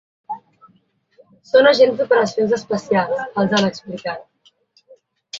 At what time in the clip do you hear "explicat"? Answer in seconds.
3.69-4.51